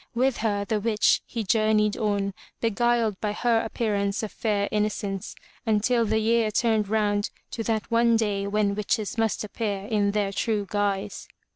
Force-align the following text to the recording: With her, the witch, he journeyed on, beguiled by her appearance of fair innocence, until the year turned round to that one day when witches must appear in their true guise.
With 0.15 0.37
her, 0.37 0.65
the 0.65 0.79
witch, 0.79 1.21
he 1.27 1.43
journeyed 1.43 1.95
on, 1.95 2.33
beguiled 2.59 3.21
by 3.21 3.33
her 3.33 3.59
appearance 3.59 4.23
of 4.23 4.31
fair 4.31 4.67
innocence, 4.71 5.35
until 5.63 6.05
the 6.05 6.17
year 6.17 6.49
turned 6.49 6.89
round 6.89 7.29
to 7.51 7.61
that 7.65 7.91
one 7.91 8.15
day 8.17 8.47
when 8.47 8.73
witches 8.73 9.19
must 9.19 9.43
appear 9.43 9.85
in 9.85 10.09
their 10.09 10.31
true 10.33 10.65
guise. 10.67 11.27